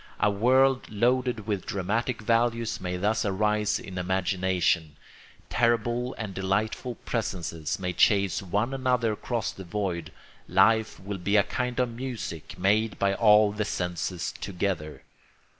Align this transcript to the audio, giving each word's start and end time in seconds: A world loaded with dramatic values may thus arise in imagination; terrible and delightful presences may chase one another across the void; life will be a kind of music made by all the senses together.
A 0.19 0.31
world 0.31 0.89
loaded 0.89 1.45
with 1.45 1.67
dramatic 1.67 2.23
values 2.23 2.81
may 2.81 2.97
thus 2.97 3.23
arise 3.23 3.77
in 3.77 3.99
imagination; 3.99 4.95
terrible 5.47 6.15
and 6.17 6.33
delightful 6.33 6.95
presences 7.05 7.77
may 7.77 7.93
chase 7.93 8.41
one 8.41 8.73
another 8.73 9.11
across 9.13 9.51
the 9.51 9.63
void; 9.63 10.11
life 10.47 10.99
will 10.99 11.19
be 11.19 11.37
a 11.37 11.43
kind 11.43 11.79
of 11.79 11.93
music 11.93 12.57
made 12.57 12.97
by 12.97 13.13
all 13.13 13.51
the 13.51 13.63
senses 13.63 14.33
together. 14.41 15.03